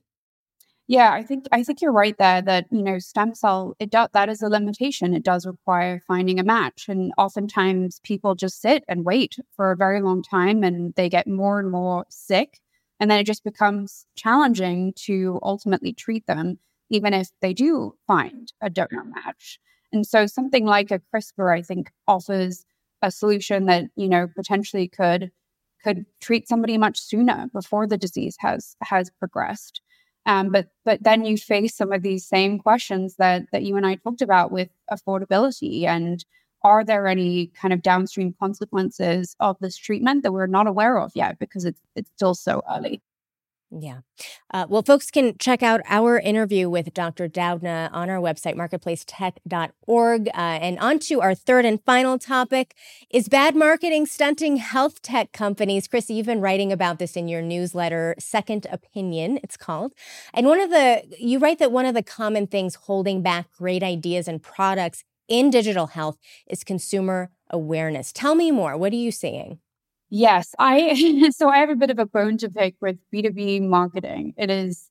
yeah, 0.90 1.12
I 1.14 1.22
think 1.22 1.46
I 1.52 1.62
think 1.62 1.84
you're 1.84 1.92
right 1.92 2.18
there 2.18 2.42
that, 2.42 2.66
you 2.72 2.82
know, 2.82 2.98
stem 2.98 3.36
cell 3.36 3.76
it 3.80 3.92
does 3.92 4.10
that 4.14 4.28
is 4.28 4.42
a 4.42 4.50
limitation. 4.50 5.14
It 5.14 5.22
does 5.24 5.46
require 5.46 6.02
finding 6.08 6.40
a 6.40 6.44
match. 6.44 6.88
And 6.90 7.14
oftentimes 7.16 8.00
people 8.04 8.34
just 8.34 8.60
sit 8.60 8.84
and 8.88 9.06
wait 9.06 9.36
for 9.56 9.72
a 9.72 9.76
very 9.78 10.02
long 10.02 10.24
time 10.24 10.64
and 10.64 10.96
they 10.96 11.08
get 11.08 11.28
more 11.28 11.60
and 11.60 11.70
more 11.70 12.08
sick. 12.10 12.60
And 13.00 13.10
then 13.10 13.20
it 13.20 13.26
just 13.26 13.44
becomes 13.44 14.06
challenging 14.16 14.94
to 15.06 15.40
ultimately 15.42 15.94
treat 15.94 16.26
them, 16.28 16.60
even 16.90 17.14
if 17.14 17.30
they 17.42 17.54
do 17.54 17.96
find 18.08 18.52
a 18.62 18.70
donor 18.70 19.06
match. 19.06 19.60
And 19.92 20.06
so 20.06 20.28
something 20.28 20.66
like 20.66 20.92
a 20.92 21.02
CRISPR, 21.14 21.58
I 21.58 21.62
think, 21.62 21.92
offers 22.08 22.66
a 23.02 23.12
solution 23.12 23.66
that, 23.66 23.86
you 23.96 24.08
know, 24.08 24.28
potentially 24.28 24.88
could 24.88 25.32
could 25.84 26.06
treat 26.20 26.46
somebody 26.46 26.78
much 26.78 27.00
sooner 27.00 27.50
before 27.54 27.88
the 27.88 27.98
disease 27.98 28.36
has 28.40 28.76
has 28.84 29.10
progressed. 29.18 29.82
Um, 30.26 30.52
but 30.52 30.68
but 30.84 31.02
then 31.04 31.26
you 31.26 31.38
face 31.38 31.76
some 31.76 31.92
of 31.94 32.04
these 32.04 32.28
same 32.28 32.60
questions 32.60 33.16
that 33.18 33.44
that 33.52 33.64
you 33.64 33.78
and 33.78 33.86
I 33.86 33.96
talked 33.96 34.22
about 34.22 34.52
with 34.52 34.70
affordability 34.92 35.86
and 35.86 36.24
are 36.64 36.84
there 36.84 37.08
any 37.08 37.48
kind 37.48 37.74
of 37.74 37.82
downstream 37.82 38.34
consequences 38.40 39.36
of 39.40 39.58
this 39.60 39.78
treatment 39.78 40.24
that 40.24 40.32
we're 40.32 40.48
not 40.48 40.68
aware 40.68 40.98
of 40.98 41.12
yet 41.16 41.40
because 41.40 41.66
it's 41.66 41.82
it's 41.96 42.10
still 42.16 42.36
so 42.36 42.62
early. 42.70 43.02
Yeah. 43.72 44.00
Uh, 44.52 44.66
well, 44.68 44.82
folks 44.82 45.12
can 45.12 45.38
check 45.38 45.62
out 45.62 45.82
our 45.86 46.18
interview 46.18 46.68
with 46.70 46.92
Dr. 46.92 47.30
Doudna 47.30 47.90
on 47.94 48.10
our 48.10 48.18
website, 48.18 48.56
marketplacetech.org. 48.56 50.28
Uh, 50.30 50.32
and 50.34 50.80
on 50.80 50.98
to 51.00 51.22
our 51.22 51.36
third 51.36 51.66
and 51.66 51.84
final 51.84 52.18
topic 52.18 52.74
is 53.12 53.30
bad 53.30 53.56
marketing 53.56 54.08
stunting 54.08 54.58
health 54.58 55.04
tech 55.04 55.32
companies. 55.34 55.88
Chris, 55.88 56.10
you've 56.10 56.26
been 56.26 56.42
writing 56.42 56.72
about 56.72 56.98
this 56.98 57.16
in 57.16 57.28
your 57.28 57.44
newsletter, 57.44 58.16
Second 58.18 58.66
Opinion, 58.72 59.40
it's 59.44 59.58
called. 59.58 59.94
And 60.34 60.48
one 60.48 60.60
of 60.60 60.72
the, 60.72 61.04
you 61.20 61.38
write 61.38 61.60
that 61.60 61.72
one 61.72 61.86
of 61.86 61.94
the 61.94 62.04
common 62.04 62.48
things 62.48 62.74
holding 62.74 63.22
back 63.22 63.52
great 63.52 63.84
ideas 63.84 64.28
and 64.28 64.42
products 64.42 65.04
in 65.30 65.50
digital 65.50 65.88
health 65.88 66.18
is 66.48 66.64
consumer 66.66 67.32
awareness. 67.50 68.12
Tell 68.12 68.36
me 68.36 68.52
more. 68.52 68.76
What 68.76 68.92
are 68.92 68.98
you 68.98 69.12
seeing? 69.12 69.60
Yes, 70.10 70.56
I 70.60 71.30
so 71.36 71.50
I 71.50 71.60
have 71.60 71.70
a 71.70 71.76
bit 71.76 71.90
of 71.90 72.00
a 72.00 72.06
bone 72.06 72.38
to 72.40 72.50
pick 72.50 72.76
with 72.82 72.98
B2B 73.14 73.62
marketing. 73.62 74.34
It 74.38 74.50
is 74.50 74.90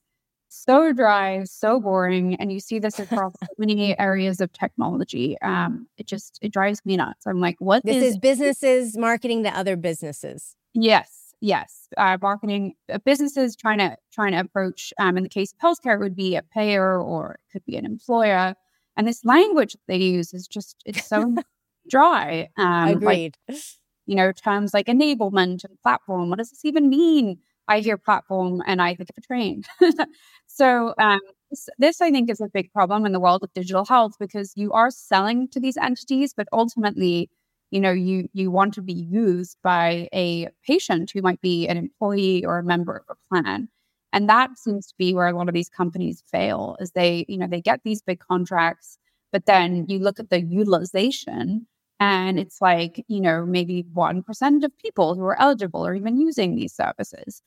so 0.48 0.92
dry, 0.92 1.44
so 1.44 1.80
boring, 1.80 2.36
and 2.36 2.52
you 2.52 2.60
see 2.60 2.78
this 2.78 2.98
across 2.98 3.32
so 3.40 3.46
many 3.58 3.98
areas 3.98 4.40
of 4.40 4.52
technology. 4.52 5.36
Um, 5.42 5.88
it 5.98 6.06
just 6.06 6.38
it 6.40 6.52
drives 6.52 6.80
me 6.84 6.96
nuts. 6.96 7.26
I'm 7.26 7.40
like, 7.40 7.56
what 7.58 7.84
this 7.84 7.96
is, 7.96 8.14
is 8.14 8.18
businesses 8.18 8.96
marketing 8.96 9.44
to 9.44 9.50
other 9.50 9.76
businesses. 9.76 10.54
Yes, 10.72 11.34
yes, 11.40 11.88
uh, 11.96 12.16
marketing 12.20 12.74
uh, 12.92 12.98
businesses 12.98 13.56
trying 13.56 13.78
to 13.78 13.96
trying 14.12 14.32
to 14.32 14.40
approach. 14.40 14.92
Um, 14.98 15.16
in 15.16 15.24
the 15.24 15.28
case 15.28 15.52
of 15.52 15.58
healthcare, 15.58 15.94
it 15.94 16.00
would 16.00 16.16
be 16.16 16.36
a 16.36 16.42
payer 16.42 17.00
or 17.00 17.32
it 17.32 17.52
could 17.52 17.64
be 17.64 17.76
an 17.76 17.84
employer, 17.84 18.54
and 18.98 19.06
this 19.06 19.24
language 19.24 19.76
they 19.86 19.96
use 19.96 20.34
is 20.34 20.46
just 20.48 20.82
it's 20.84 21.06
so 21.06 21.34
dry. 21.88 22.48
Um, 22.58 22.88
Agreed. 22.88 23.36
Like, 23.48 23.58
you 24.06 24.16
know, 24.16 24.32
terms 24.32 24.74
like 24.74 24.86
enablement 24.86 25.64
and 25.64 25.80
platform. 25.82 26.28
What 26.28 26.38
does 26.38 26.50
this 26.50 26.64
even 26.64 26.90
mean? 26.90 27.38
I 27.68 27.80
hear 27.80 27.96
platform 27.96 28.62
and 28.66 28.82
I 28.82 28.94
think 28.94 29.10
of 29.10 29.16
a 29.18 29.20
train. 29.20 29.62
so 30.46 30.94
um, 30.98 31.20
this, 31.50 31.68
this, 31.78 32.00
I 32.00 32.10
think, 32.10 32.30
is 32.30 32.40
a 32.40 32.48
big 32.48 32.72
problem 32.72 33.06
in 33.06 33.12
the 33.12 33.20
world 33.20 33.42
of 33.44 33.52
digital 33.52 33.84
health 33.84 34.14
because 34.18 34.54
you 34.56 34.72
are 34.72 34.90
selling 34.90 35.48
to 35.48 35.60
these 35.60 35.76
entities, 35.76 36.32
but 36.34 36.48
ultimately, 36.52 37.30
you 37.70 37.80
know, 37.80 37.92
you 37.92 38.28
you 38.32 38.50
want 38.50 38.74
to 38.74 38.82
be 38.82 38.94
used 38.94 39.58
by 39.62 40.08
a 40.14 40.48
patient 40.66 41.10
who 41.12 41.20
might 41.20 41.40
be 41.42 41.68
an 41.68 41.76
employee 41.76 42.44
or 42.44 42.58
a 42.58 42.64
member 42.64 43.04
of 43.08 43.16
a 43.16 43.34
plan. 43.34 43.68
And 44.12 44.28
that 44.28 44.56
seems 44.56 44.86
to 44.88 44.94
be 44.98 45.14
where 45.14 45.26
a 45.26 45.36
lot 45.36 45.48
of 45.48 45.54
these 45.54 45.68
companies 45.68 46.22
fail 46.30 46.76
is 46.80 46.92
they, 46.92 47.26
you 47.28 47.36
know, 47.36 47.46
they 47.46 47.60
get 47.60 47.80
these 47.84 48.02
big 48.02 48.20
contracts, 48.20 48.98
but 49.32 49.46
then 49.46 49.84
you 49.88 49.98
look 49.98 50.18
at 50.18 50.30
the 50.30 50.40
utilization 50.40 51.66
and 52.00 52.38
it's 52.38 52.60
like, 52.60 53.04
you 53.08 53.20
know, 53.20 53.44
maybe 53.44 53.84
1% 53.94 54.64
of 54.64 54.78
people 54.78 55.14
who 55.14 55.24
are 55.24 55.40
eligible 55.40 55.86
are 55.86 55.94
even 55.94 56.18
using 56.18 56.54
these 56.54 56.74
services. 56.74 57.42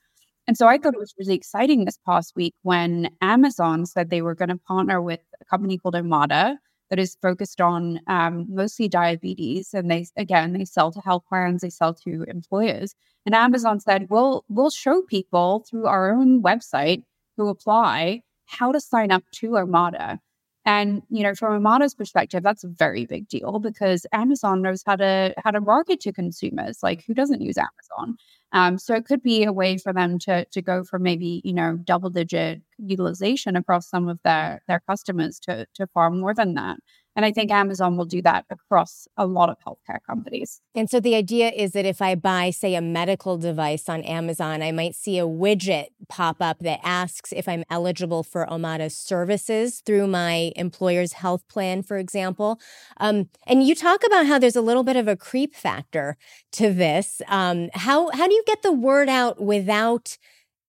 And 0.48 0.58
so 0.58 0.68
I 0.68 0.78
thought 0.78 0.94
it 0.94 1.00
was 1.00 1.14
really 1.18 1.36
exciting 1.36 1.86
this 1.86 1.98
past 2.06 2.34
week 2.36 2.54
when 2.64 3.10
Amazon 3.22 3.86
said 3.86 4.10
they 4.10 4.22
were 4.22 4.36
going 4.36 4.50
to 4.50 4.58
partner 4.58 5.02
with 5.02 5.22
a 5.40 5.46
company 5.46 5.78
called 5.78 5.96
Omada 5.96 6.58
that 6.92 7.00
is 7.00 7.18
focused 7.22 7.62
on 7.62 8.02
um, 8.08 8.46
mostly 8.50 8.90
diabetes. 8.90 9.74
And 9.74 9.90
they, 9.90 10.06
again, 10.18 10.52
they 10.52 10.66
sell 10.66 10.92
to 10.92 11.00
health 11.00 11.24
plans, 11.28 11.62
they 11.62 11.70
sell 11.70 11.94
to 11.96 12.26
employers. 12.28 12.94
And 13.26 13.34
Amazon 13.34 13.80
said, 13.80 14.08
we'll, 14.10 14.44
we'll 14.50 14.70
show 14.70 15.02
people 15.02 15.66
through 15.68 15.88
our 15.88 16.12
own 16.12 16.44
website 16.44 17.04
who 17.38 17.48
apply 17.48 18.22
how 18.46 18.74
to 18.74 18.82
sign 18.82 19.10
up 19.10 19.24
to 19.36 19.52
Omada. 19.52 20.20
And 20.66 21.02
you 21.10 21.24
know, 21.24 21.34
from 21.34 21.62
Omada's 21.64 21.96
perspective, 21.96 22.44
that's 22.44 22.64
a 22.64 22.68
very 22.68 23.06
big 23.06 23.28
deal 23.28 23.60
because 23.60 24.06
Amazon 24.14 24.62
knows 24.62 24.84
how 24.86 24.96
to 24.98 25.34
how 25.44 25.52
to 25.52 25.60
market 25.62 26.00
to 26.02 26.14
consumers. 26.14 26.84
Like, 26.84 27.04
who 27.08 27.14
doesn't 27.16 27.42
use 27.42 27.58
Amazon? 27.58 28.18
Um, 28.54 28.78
so 28.78 28.94
it 28.94 29.06
could 29.06 29.24
be 29.24 29.44
a 29.44 29.54
way 29.54 29.78
for 29.78 29.92
them 29.94 30.20
to 30.20 30.46
to 30.46 30.62
go 30.62 30.84
from 30.84 31.04
maybe 31.04 31.42
you 31.44 31.54
know 31.54 31.78
double 31.78 32.10
digit 32.12 32.62
utilization 32.78 33.56
across 33.56 33.90
some 33.90 34.08
of 34.08 34.20
their 34.24 34.62
their 34.68 34.82
customers 34.88 35.40
to 35.42 35.66
to 35.76 35.88
far 35.88 36.12
more 36.12 36.34
than 36.34 36.54
that. 36.56 36.78
And 37.16 37.26
I 37.26 37.32
think 37.32 37.52
Amazon 37.52 37.98
will 37.98 38.06
do 38.06 38.22
that 38.22 38.46
across 38.50 39.08
a 39.18 39.26
lot 39.26 39.50
of 39.50 39.58
healthcare 39.66 40.00
companies. 40.08 40.62
And 40.76 40.90
so 40.90 41.00
the 41.00 41.16
idea 41.16 41.50
is 41.50 41.74
that 41.74 41.86
if 41.86 42.02
I 42.02 42.16
buy, 42.16 42.52
say, 42.52 42.76
a 42.76 42.82
medical 42.82 43.38
device 43.38 43.90
on 43.90 44.02
Amazon, 44.04 44.62
I 44.62 44.72
might 44.72 44.96
see 44.96 45.20
a 45.20 45.26
widget 45.26 45.88
pop 46.08 46.38
up 46.40 46.60
that 46.60 46.80
asks 46.84 47.34
if 47.34 47.48
I'm 47.48 47.64
eligible 47.70 48.24
for 48.24 48.46
Omada's 48.46 48.98
services 48.98 49.82
through 49.86 50.08
my 50.08 50.54
employer's 50.56 51.14
health 51.14 51.46
plan, 51.50 51.84
for 51.84 51.98
example. 51.98 52.60
Um, 52.98 53.30
and 53.46 53.64
you 53.68 53.76
talk 53.76 54.06
about 54.06 54.26
how 54.26 54.40
there's 54.40 54.56
a 54.56 54.62
little 54.62 54.84
bit 54.84 54.96
of 54.96 55.08
a 55.08 55.18
creep 55.18 55.54
factor 55.54 56.18
to 56.54 56.74
this. 56.74 57.22
Um, 57.28 57.70
how 57.74 58.10
how 58.12 58.28
do 58.28 58.34
you 58.34 58.44
get 58.48 58.62
the 58.62 58.72
word 58.72 59.10
out 59.10 59.42
without 59.42 60.18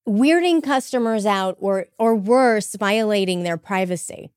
weirding 0.08 0.62
customers 0.62 1.24
out 1.24 1.56
or 1.60 1.86
or 1.98 2.16
worse, 2.16 2.74
violating 2.74 3.42
their 3.44 3.56
privacy? 3.56 4.30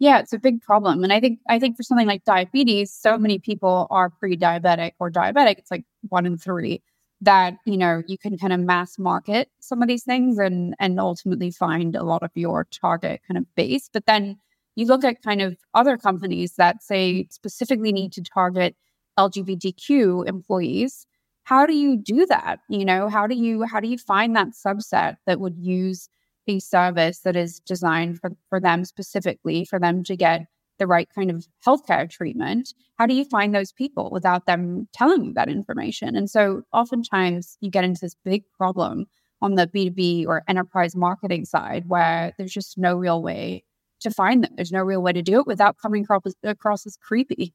Yeah, 0.00 0.18
it's 0.20 0.32
a 0.32 0.38
big 0.38 0.62
problem. 0.62 1.04
And 1.04 1.12
I 1.12 1.20
think 1.20 1.40
I 1.48 1.58
think 1.58 1.76
for 1.76 1.82
something 1.82 2.06
like 2.06 2.24
diabetes, 2.24 2.90
so 2.92 3.18
many 3.18 3.38
people 3.38 3.86
are 3.90 4.08
pre-diabetic 4.10 4.92
or 4.98 5.10
diabetic. 5.10 5.58
It's 5.58 5.70
like 5.70 5.84
one 6.08 6.24
in 6.26 6.38
three 6.38 6.82
that, 7.20 7.56
you 7.66 7.76
know, 7.76 8.02
you 8.06 8.16
can 8.16 8.38
kind 8.38 8.52
of 8.54 8.60
mass 8.60 8.98
market 8.98 9.48
some 9.60 9.82
of 9.82 9.88
these 9.88 10.04
things 10.04 10.38
and 10.38 10.74
and 10.80 10.98
ultimately 10.98 11.50
find 11.50 11.94
a 11.96 12.02
lot 12.02 12.22
of 12.22 12.30
your 12.34 12.66
target 12.72 13.20
kind 13.28 13.36
of 13.38 13.44
base. 13.56 13.90
But 13.92 14.06
then 14.06 14.38
you 14.74 14.86
look 14.86 15.04
at 15.04 15.22
kind 15.22 15.42
of 15.42 15.56
other 15.74 15.98
companies 15.98 16.54
that 16.56 16.82
say 16.82 17.26
specifically 17.30 17.92
need 17.92 18.12
to 18.14 18.22
target 18.22 18.76
LGBTQ 19.18 20.24
employees. 20.26 21.06
How 21.44 21.66
do 21.66 21.74
you 21.74 21.98
do 21.98 22.24
that? 22.26 22.60
You 22.70 22.86
know, 22.86 23.08
how 23.10 23.26
do 23.26 23.34
you 23.34 23.64
how 23.64 23.80
do 23.80 23.88
you 23.88 23.98
find 23.98 24.34
that 24.36 24.48
subset 24.64 25.16
that 25.26 25.40
would 25.40 25.58
use 25.58 26.08
a 26.50 26.58
service 26.60 27.20
that 27.20 27.36
is 27.36 27.60
designed 27.60 28.20
for, 28.20 28.30
for 28.48 28.60
them 28.60 28.84
specifically, 28.84 29.64
for 29.64 29.78
them 29.78 30.02
to 30.04 30.16
get 30.16 30.46
the 30.78 30.86
right 30.86 31.08
kind 31.14 31.30
of 31.30 31.46
healthcare 31.64 32.10
treatment, 32.10 32.72
how 32.98 33.06
do 33.06 33.14
you 33.14 33.24
find 33.24 33.54
those 33.54 33.72
people 33.72 34.10
without 34.10 34.46
them 34.46 34.88
telling 34.92 35.24
you 35.24 35.32
that 35.34 35.48
information? 35.48 36.16
And 36.16 36.28
so 36.28 36.62
oftentimes 36.72 37.56
you 37.60 37.70
get 37.70 37.84
into 37.84 38.00
this 38.00 38.16
big 38.24 38.42
problem 38.56 39.06
on 39.42 39.54
the 39.54 39.66
B2B 39.66 40.26
or 40.26 40.42
enterprise 40.48 40.96
marketing 40.96 41.44
side 41.44 41.84
where 41.86 42.32
there's 42.36 42.52
just 42.52 42.76
no 42.76 42.96
real 42.96 43.22
way 43.22 43.62
to 44.00 44.10
find 44.10 44.42
them. 44.42 44.52
There's 44.56 44.72
no 44.72 44.82
real 44.82 45.02
way 45.02 45.12
to 45.12 45.22
do 45.22 45.40
it 45.40 45.46
without 45.46 45.76
coming 45.78 46.04
across, 46.04 46.34
across 46.42 46.86
as 46.86 46.96
creepy. 46.96 47.54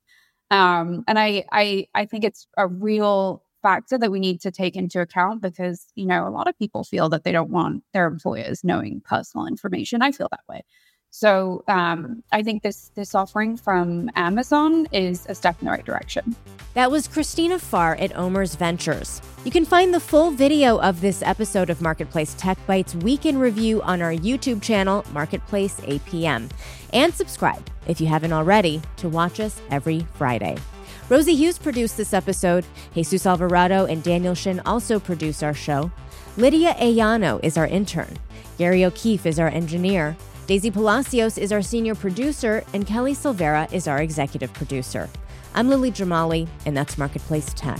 Um, 0.52 1.04
and 1.08 1.18
I, 1.18 1.44
I, 1.52 1.88
I 1.96 2.06
think 2.06 2.24
it's 2.24 2.48
a 2.58 2.68
real 2.68 3.44
factor 3.65 3.98
that 3.98 4.12
we 4.12 4.19
need 4.19 4.39
to 4.41 4.51
take 4.51 4.75
into 4.75 5.01
account 5.01 5.41
because, 5.41 5.88
you 5.95 6.05
know, 6.05 6.27
a 6.27 6.29
lot 6.29 6.48
of 6.48 6.57
people 6.60 6.84
feel 6.84 7.10
that 7.10 7.24
they 7.24 7.31
don't 7.31 7.50
want 7.50 7.84
their 7.93 8.05
employers 8.05 8.63
knowing 8.63 9.01
personal 9.03 9.48
information. 9.48 10.03
I 10.03 10.12
feel 10.12 10.27
that 10.29 10.43
way. 10.48 10.62
So 11.10 11.63
um, 11.67 12.24
I 12.31 12.43
think 12.43 12.62
this 12.62 12.91
this 12.93 13.15
offering 13.15 13.57
from 13.57 14.12
Amazon 14.15 14.86
is 14.91 15.25
a 15.29 15.34
step 15.34 15.55
in 15.62 15.65
the 15.65 15.72
right 15.72 15.86
direction. 15.86 16.36
That 16.74 16.91
was 16.91 17.07
Christina 17.07 17.57
Farr 17.57 17.95
at 17.95 18.12
OMERS 18.12 18.57
Ventures. 18.57 19.22
You 19.45 19.51
can 19.51 19.65
find 19.65 19.93
the 19.93 20.00
full 20.00 20.29
video 20.29 20.77
of 20.79 21.01
this 21.01 21.24
episode 21.24 21.69
of 21.69 21.81
Marketplace 21.81 22.36
Tech 22.38 22.60
Bytes 22.67 23.01
Week 23.01 23.25
in 23.25 23.38
Review 23.39 23.81
on 23.81 24.01
our 24.01 24.12
YouTube 24.12 24.62
channel, 24.62 25.05
Marketplace 25.12 25.79
APM. 25.79 26.51
And 26.91 27.13
subscribe, 27.13 27.65
if 27.88 28.00
you 28.01 28.07
haven't 28.07 28.34
already, 28.34 28.81
to 28.98 29.10
watch 29.10 29.39
us 29.39 29.60
every 29.72 30.01
Friday. 30.15 30.57
Rosie 31.07 31.35
Hughes 31.35 31.59
produced 31.59 31.97
this 31.97 32.13
episode. 32.15 32.65
Jesus 32.95 33.27
Alvarado 33.27 33.85
and 33.85 34.01
Daniel 34.01 34.33
Shin 34.33 34.59
also 34.65 35.00
produce 35.00 35.43
our 35.43 35.53
show. 35.53 35.91
Lydia 36.35 36.74
Ayano 36.79 37.39
is 37.43 37.57
our 37.57 37.67
intern. 37.67 38.17
Gary 38.57 38.83
O'Keefe 38.83 39.27
is 39.27 39.38
our 39.38 39.50
engineer. 39.50 40.17
Daisy 40.47 40.71
Palacios 40.71 41.38
is 41.38 41.51
our 41.51 41.62
senior 41.62 41.93
producer, 41.93 42.63
and 42.74 42.88
Kelly 42.88 43.13
Silvera 43.13 43.71
is 43.71 43.88
our 43.88 44.01
executive 44.01 44.51
producer. 44.53 45.07
I'm 45.53 45.69
Lily 45.69 45.91
Jamali, 45.91 46.47
and 46.65 46.75
that's 46.75 46.97
Marketplace 46.97 47.53
Tech. 47.53 47.79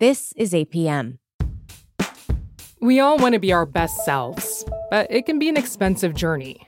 This 0.00 0.32
is 0.36 0.52
APM. 0.52 1.18
We 2.80 2.98
all 2.98 3.18
want 3.18 3.34
to 3.34 3.40
be 3.40 3.52
our 3.52 3.66
best 3.66 4.04
selves, 4.04 4.64
but 4.90 5.06
it 5.10 5.26
can 5.26 5.38
be 5.38 5.48
an 5.48 5.56
expensive 5.56 6.14
journey. 6.14 6.67